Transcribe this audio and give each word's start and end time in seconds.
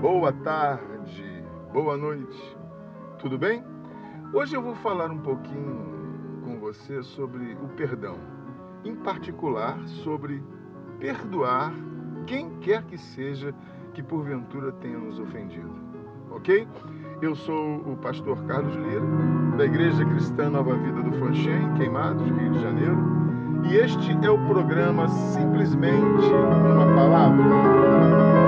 boa 0.00 0.32
tarde, 0.32 1.44
boa 1.74 1.94
noite, 1.94 2.56
tudo 3.18 3.36
bem? 3.36 3.62
Hoje 4.32 4.56
eu 4.56 4.62
vou 4.62 4.74
falar 4.76 5.10
um 5.10 5.18
pouquinho 5.18 6.40
com 6.42 6.58
você 6.58 7.02
sobre 7.02 7.52
o 7.62 7.68
perdão, 7.76 8.16
em 8.82 8.94
particular 8.94 9.78
sobre 9.86 10.42
perdoar 10.98 11.74
quem 12.26 12.48
quer 12.60 12.82
que 12.84 12.96
seja 12.96 13.54
que 13.92 14.02
porventura 14.02 14.72
tenha 14.72 14.96
nos 14.96 15.18
ofendido, 15.18 15.70
ok? 16.30 16.66
Eu 17.20 17.34
sou 17.34 17.76
o 17.80 17.94
pastor 17.98 18.42
Carlos 18.46 18.74
Lira, 18.76 19.04
da 19.58 19.66
Igreja 19.66 20.02
Cristã 20.06 20.48
Nova 20.48 20.76
Vida 20.76 21.02
do 21.02 21.12
Fanchen, 21.18 21.74
Queimados, 21.76 22.26
Rio 22.26 22.52
de 22.52 22.60
Janeiro, 22.62 22.96
e 23.70 23.76
este 23.76 24.16
é 24.24 24.30
o 24.30 24.38
programa 24.46 25.06
Simplesmente 25.08 26.24
uma 26.72 26.86
Palavra. 26.94 28.39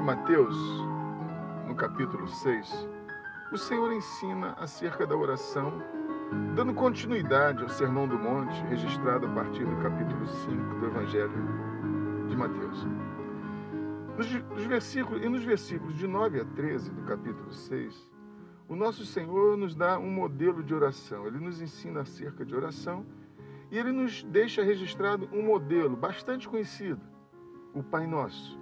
Mateus, 0.00 0.56
no 1.66 1.74
capítulo 1.74 2.26
6, 2.26 2.88
o 3.52 3.58
Senhor 3.58 3.92
ensina 3.92 4.54
acerca 4.54 5.06
da 5.06 5.14
oração, 5.14 5.82
dando 6.54 6.72
continuidade 6.72 7.62
ao 7.62 7.68
Sermão 7.68 8.08
do 8.08 8.18
Monte, 8.18 8.62
registrado 8.70 9.26
a 9.26 9.28
partir 9.34 9.66
do 9.66 9.76
capítulo 9.82 10.26
5 10.26 10.80
do 10.80 10.86
Evangelho 10.86 11.32
de 12.26 12.36
Mateus. 12.36 12.86
Nos, 14.16 14.64
versículos, 14.64 15.22
e 15.22 15.28
nos 15.28 15.44
versículos 15.44 15.94
de 15.96 16.06
9 16.06 16.40
a 16.40 16.44
13 16.46 16.90
do 16.90 17.02
capítulo 17.02 17.52
6, 17.52 18.10
o 18.68 18.74
nosso 18.74 19.04
Senhor 19.04 19.58
nos 19.58 19.74
dá 19.74 19.98
um 19.98 20.10
modelo 20.10 20.62
de 20.64 20.74
oração. 20.74 21.26
Ele 21.26 21.38
nos 21.38 21.60
ensina 21.60 22.00
acerca 22.00 22.46
de 22.46 22.54
oração 22.54 23.04
e 23.70 23.76
ele 23.76 23.92
nos 23.92 24.22
deixa 24.22 24.62
registrado 24.62 25.28
um 25.32 25.42
modelo 25.42 25.96
bastante 25.96 26.48
conhecido, 26.48 27.00
o 27.74 27.82
Pai 27.82 28.06
Nosso 28.06 28.61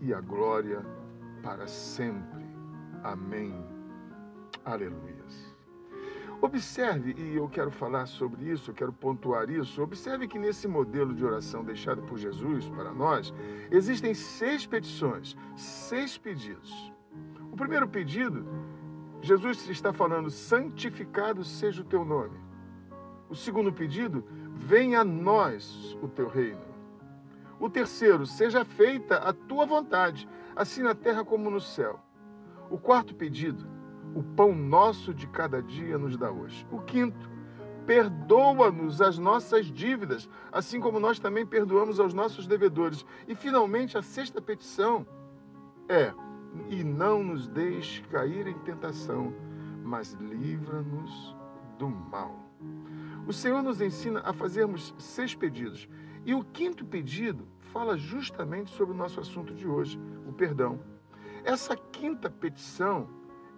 e 0.00 0.12
a 0.14 0.20
glória 0.20 0.84
para 1.42 1.66
sempre. 1.66 2.46
Amém. 3.02 3.54
Aleluias. 4.64 5.56
Observe, 6.40 7.14
e 7.18 7.36
eu 7.36 7.48
quero 7.48 7.70
falar 7.70 8.06
sobre 8.06 8.48
isso, 8.48 8.70
eu 8.70 8.74
quero 8.74 8.92
pontuar 8.92 9.50
isso. 9.50 9.82
Observe 9.82 10.28
que 10.28 10.38
nesse 10.38 10.68
modelo 10.68 11.12
de 11.12 11.24
oração 11.24 11.64
deixado 11.64 12.00
por 12.02 12.16
Jesus 12.16 12.68
para 12.68 12.92
nós, 12.92 13.34
existem 13.72 14.14
seis 14.14 14.64
petições, 14.64 15.36
seis 15.56 16.16
pedidos. 16.16 16.92
O 17.50 17.56
primeiro 17.56 17.88
pedido, 17.88 18.46
Jesus 19.20 19.68
está 19.68 19.92
falando: 19.92 20.30
santificado 20.30 21.42
seja 21.42 21.82
o 21.82 21.84
teu 21.84 22.04
nome. 22.04 22.38
O 23.28 23.34
segundo 23.34 23.72
pedido, 23.72 24.24
venha 24.54 25.00
a 25.00 25.04
nós 25.04 25.98
o 26.00 26.08
teu 26.08 26.28
reino. 26.28 26.67
O 27.60 27.68
terceiro, 27.68 28.24
seja 28.24 28.64
feita 28.64 29.16
a 29.16 29.32
tua 29.32 29.66
vontade, 29.66 30.28
assim 30.54 30.82
na 30.82 30.94
terra 30.94 31.24
como 31.24 31.50
no 31.50 31.60
céu. 31.60 32.00
O 32.70 32.78
quarto 32.78 33.14
pedido, 33.14 33.66
o 34.14 34.22
pão 34.22 34.54
nosso 34.54 35.12
de 35.12 35.26
cada 35.26 35.62
dia 35.62 35.98
nos 35.98 36.16
dá 36.16 36.30
hoje. 36.30 36.66
O 36.70 36.80
quinto, 36.80 37.30
perdoa-nos 37.84 39.00
as 39.00 39.18
nossas 39.18 39.66
dívidas, 39.66 40.28
assim 40.52 40.80
como 40.80 41.00
nós 41.00 41.18
também 41.18 41.44
perdoamos 41.44 41.98
aos 41.98 42.14
nossos 42.14 42.46
devedores. 42.46 43.04
E 43.26 43.34
finalmente, 43.34 43.98
a 43.98 44.02
sexta 44.02 44.40
petição 44.40 45.06
é: 45.88 46.12
e 46.68 46.84
não 46.84 47.24
nos 47.24 47.48
deixe 47.48 48.02
cair 48.02 48.46
em 48.46 48.58
tentação, 48.58 49.34
mas 49.82 50.12
livra-nos 50.12 51.34
do 51.78 51.88
mal. 51.88 52.38
O 53.26 53.32
Senhor 53.32 53.62
nos 53.62 53.80
ensina 53.80 54.20
a 54.24 54.32
fazermos 54.32 54.94
seis 54.98 55.34
pedidos 55.34 55.88
e 56.24 56.34
o 56.34 56.44
quinto 56.44 56.84
pedido 56.84 57.46
fala 57.72 57.96
justamente 57.96 58.70
sobre 58.70 58.94
o 58.94 58.96
nosso 58.96 59.20
assunto 59.20 59.54
de 59.54 59.66
hoje, 59.66 59.98
o 60.26 60.32
perdão. 60.32 60.80
Essa 61.44 61.76
quinta 61.76 62.28
petição, 62.30 63.08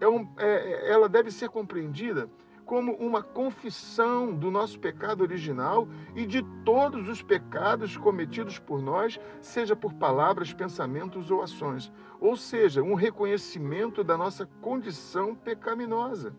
é 0.00 0.08
um, 0.08 0.28
é, 0.36 0.90
ela 0.90 1.08
deve 1.08 1.30
ser 1.30 1.48
compreendida 1.48 2.30
como 2.70 2.92
uma 2.94 3.20
confissão 3.20 4.32
do 4.32 4.48
nosso 4.48 4.78
pecado 4.78 5.22
original 5.22 5.88
e 6.14 6.24
de 6.24 6.40
todos 6.64 7.08
os 7.08 7.20
pecados 7.20 7.96
cometidos 7.96 8.60
por 8.60 8.80
nós, 8.80 9.18
seja 9.40 9.74
por 9.74 9.92
palavras, 9.94 10.52
pensamentos 10.52 11.32
ou 11.32 11.42
ações. 11.42 11.90
Ou 12.20 12.36
seja, 12.36 12.80
um 12.80 12.94
reconhecimento 12.94 14.04
da 14.04 14.16
nossa 14.16 14.46
condição 14.60 15.34
pecaminosa. 15.34 16.32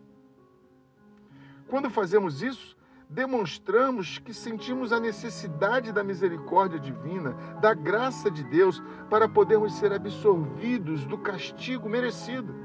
Quando 1.68 1.90
fazemos 1.90 2.42
isso, 2.42 2.78
demonstramos 3.12 4.20
que 4.20 4.34
sentimos 4.34 4.94
a 4.94 5.00
necessidade 5.00 5.92
da 5.92 6.02
misericórdia 6.02 6.80
divina, 6.80 7.36
da 7.60 7.74
graça 7.74 8.32
de 8.32 8.42
Deus, 8.46 8.82
para 9.10 9.28
podermos 9.28 9.74
ser 9.74 9.92
absorvidos 9.92 11.06
do 11.06 11.18
castigo 11.18 11.90
merecido. 11.90 12.56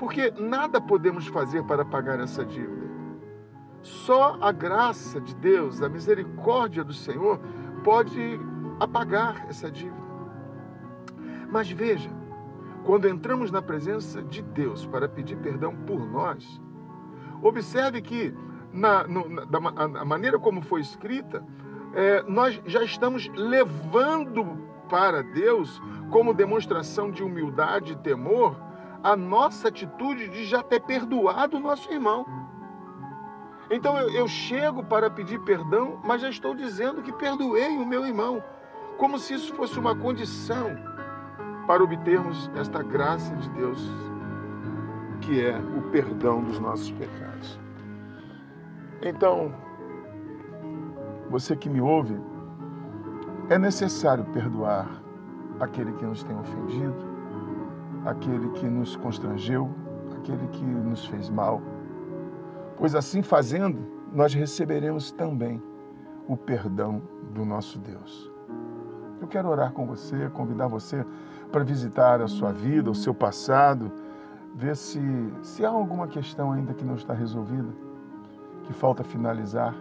Porque 0.00 0.32
nada 0.32 0.80
podemos 0.80 1.28
fazer 1.28 1.62
para 1.62 1.84
pagar 1.84 2.18
essa 2.18 2.44
dívida. 2.44 2.90
Só 3.82 4.36
a 4.40 4.50
graça 4.50 5.20
de 5.20 5.34
Deus, 5.36 5.80
a 5.80 5.88
misericórdia 5.88 6.82
do 6.82 6.92
Senhor, 6.92 7.38
pode 7.84 8.38
apagar 8.80 9.46
essa 9.48 9.70
dívida. 9.70 10.00
Mas 11.48 11.70
veja, 11.70 12.10
quando 12.84 13.08
entramos 13.08 13.52
na 13.52 13.62
presença 13.62 14.22
de 14.22 14.42
Deus 14.42 14.86
para 14.86 15.08
pedir 15.08 15.36
perdão 15.36 15.76
por 15.86 16.04
nós, 16.04 16.60
observe 17.42 18.02
que 18.02 18.34
na, 18.72 19.04
no, 19.04 19.28
na, 19.28 19.44
da 19.44 20.04
maneira 20.04 20.38
como 20.38 20.62
foi 20.62 20.80
escrita, 20.80 21.44
é, 21.94 22.22
nós 22.22 22.60
já 22.66 22.82
estamos 22.82 23.28
levando 23.34 24.58
para 24.88 25.22
Deus, 25.22 25.80
como 26.10 26.34
demonstração 26.34 27.10
de 27.10 27.22
humildade 27.22 27.92
e 27.92 27.96
temor, 27.96 28.56
a 29.02 29.16
nossa 29.16 29.68
atitude 29.68 30.28
de 30.28 30.44
já 30.44 30.62
ter 30.62 30.80
perdoado 30.80 31.56
o 31.56 31.60
nosso 31.60 31.90
irmão. 31.92 32.26
Então 33.70 33.96
eu, 33.96 34.10
eu 34.10 34.28
chego 34.28 34.82
para 34.84 35.08
pedir 35.08 35.38
perdão, 35.40 36.00
mas 36.04 36.20
já 36.20 36.28
estou 36.28 36.54
dizendo 36.54 37.02
que 37.02 37.12
perdoei 37.12 37.76
o 37.76 37.86
meu 37.86 38.04
irmão, 38.04 38.42
como 38.98 39.18
se 39.18 39.34
isso 39.34 39.54
fosse 39.54 39.78
uma 39.78 39.94
condição 39.94 40.76
para 41.66 41.82
obtermos 41.82 42.50
esta 42.56 42.82
graça 42.82 43.34
de 43.36 43.48
Deus, 43.50 43.80
que 45.20 45.44
é 45.44 45.56
o 45.56 45.82
perdão 45.90 46.42
dos 46.42 46.58
nossos 46.58 46.90
pecados. 46.90 47.58
Então, 49.02 49.50
você 51.30 51.56
que 51.56 51.70
me 51.70 51.80
ouve, 51.80 52.20
é 53.48 53.58
necessário 53.58 54.24
perdoar 54.26 55.02
aquele 55.58 55.92
que 55.94 56.04
nos 56.04 56.22
tem 56.22 56.38
ofendido, 56.38 56.94
aquele 58.04 58.50
que 58.50 58.66
nos 58.66 58.96
constrangeu, 58.96 59.70
aquele 60.18 60.46
que 60.48 60.64
nos 60.64 61.06
fez 61.06 61.30
mal, 61.30 61.62
pois 62.76 62.94
assim 62.94 63.22
fazendo, 63.22 63.78
nós 64.12 64.34
receberemos 64.34 65.10
também 65.10 65.62
o 66.28 66.36
perdão 66.36 67.00
do 67.32 67.44
nosso 67.44 67.78
Deus. 67.78 68.30
Eu 69.18 69.28
quero 69.28 69.48
orar 69.48 69.72
com 69.72 69.86
você, 69.86 70.28
convidar 70.30 70.66
você 70.66 71.06
para 71.50 71.64
visitar 71.64 72.20
a 72.20 72.28
sua 72.28 72.52
vida, 72.52 72.90
o 72.90 72.94
seu 72.94 73.14
passado, 73.14 73.90
ver 74.54 74.76
se, 74.76 75.00
se 75.42 75.64
há 75.64 75.70
alguma 75.70 76.06
questão 76.06 76.52
ainda 76.52 76.74
que 76.74 76.84
não 76.84 76.96
está 76.96 77.14
resolvida 77.14 77.89
que 78.70 78.72
falta 78.72 79.02
finalizar. 79.02 79.74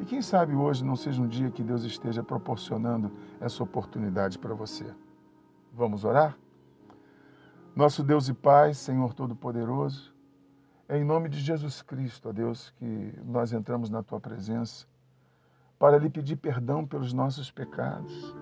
E 0.00 0.06
quem 0.06 0.22
sabe 0.22 0.54
hoje 0.54 0.82
não 0.82 0.96
seja 0.96 1.20
um 1.20 1.28
dia 1.28 1.50
que 1.50 1.62
Deus 1.62 1.84
esteja 1.84 2.22
proporcionando 2.22 3.12
essa 3.38 3.62
oportunidade 3.62 4.38
para 4.38 4.54
você. 4.54 4.86
Vamos 5.70 6.02
orar? 6.02 6.34
Nosso 7.76 8.02
Deus 8.02 8.26
e 8.26 8.32
Pai, 8.32 8.72
Senhor 8.72 9.12
Todo-Poderoso, 9.12 10.14
é 10.88 10.96
em 10.96 11.04
nome 11.04 11.28
de 11.28 11.38
Jesus 11.40 11.82
Cristo, 11.82 12.30
ó 12.30 12.32
Deus, 12.32 12.70
que 12.78 13.14
nós 13.22 13.52
entramos 13.52 13.90
na 13.90 14.02
Tua 14.02 14.18
presença 14.18 14.86
para 15.78 15.98
lhe 15.98 16.08
pedir 16.08 16.36
perdão 16.36 16.86
pelos 16.86 17.12
nossos 17.12 17.50
pecados 17.50 18.34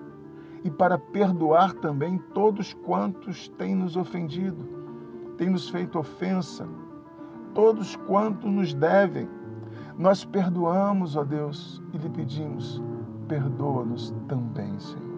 e 0.63 0.71
para 0.71 0.97
perdoar 0.97 1.73
também 1.73 2.17
todos 2.33 2.73
quantos 2.73 3.49
têm 3.49 3.75
nos 3.75 3.97
ofendido, 3.97 5.35
têm 5.37 5.49
nos 5.49 5.69
feito 5.69 5.99
ofensa, 5.99 6.65
todos 7.53 7.97
quantos 7.97 8.49
nos 8.49 8.73
devem 8.73 9.38
nós 9.99 10.23
perdoamos, 10.23 11.17
ó 11.17 11.25
Deus, 11.25 11.83
e 11.91 11.97
lhe 11.97 12.09
pedimos, 12.09 12.81
perdoa-nos 13.27 14.15
também, 14.29 14.79
Senhor. 14.79 15.09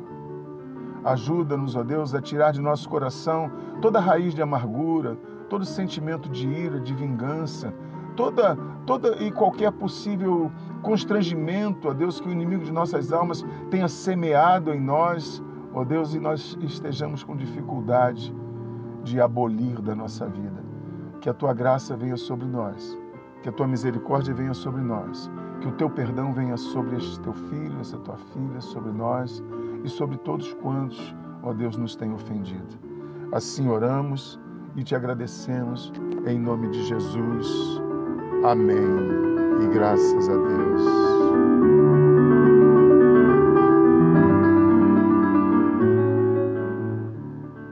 Ajuda-nos, 1.03 1.75
ó 1.75 1.83
Deus, 1.83 2.15
a 2.15 2.21
tirar 2.21 2.51
de 2.51 2.61
nosso 2.61 2.89
coração 2.89 3.51
toda 3.79 3.99
raiz 3.99 4.33
de 4.33 4.41
amargura, 4.41 5.15
todo 5.49 5.63
sentimento 5.63 6.27
de 6.29 6.47
ira, 6.47 6.79
de 6.79 6.95
vingança, 6.95 7.71
toda, 8.15 8.55
toda 8.87 9.23
e 9.23 9.31
qualquer 9.31 9.71
possível 9.71 10.51
constrangimento, 10.81 11.87
ó 11.87 11.93
Deus, 11.93 12.19
que 12.19 12.27
o 12.27 12.31
inimigo 12.31 12.63
de 12.63 12.71
nossas 12.71 13.13
almas 13.13 13.45
tenha 13.69 13.87
semeado 13.87 14.73
em 14.73 14.81
nós, 14.81 15.43
ó 15.75 15.83
Deus, 15.83 16.15
e 16.15 16.19
nós 16.19 16.57
estejamos 16.59 17.23
com 17.23 17.37
dificuldade 17.37 18.35
de 19.03 19.21
abolir 19.21 19.79
da 19.79 19.93
nossa 19.93 20.25
vida. 20.25 20.59
Que 21.19 21.29
a 21.29 21.33
tua 21.35 21.53
graça 21.53 21.95
venha 21.95 22.17
sobre 22.17 22.47
nós, 22.47 22.97
que 23.41 23.49
a 23.49 23.51
tua 23.51 23.67
misericórdia 23.67 24.33
venha 24.33 24.53
sobre 24.53 24.81
nós, 24.81 25.29
que 25.59 25.67
o 25.67 25.71
teu 25.73 25.89
perdão 25.89 26.33
venha 26.33 26.57
sobre 26.57 26.97
este 26.97 27.19
teu 27.21 27.33
filho, 27.33 27.79
essa 27.79 27.97
tua 27.99 28.17
filha, 28.17 28.61
sobre 28.61 28.91
nós 28.91 29.43
e 29.83 29.89
sobre 29.89 30.17
todos 30.17 30.53
quantos, 30.55 31.15
ó 31.43 31.53
Deus, 31.53 31.77
nos 31.77 31.95
tem 31.95 32.13
ofendido. 32.13 32.79
Assim 33.31 33.67
oramos 33.69 34.39
e 34.75 34.83
te 34.83 34.95
agradecemos 34.95 35.91
em 36.25 36.39
nome 36.39 36.69
de 36.69 36.83
Jesus. 36.83 37.81
Amém. 38.43 38.77
E 39.63 39.73
graças 39.73 40.29
a 40.29 40.35
Deus. 40.35 41.00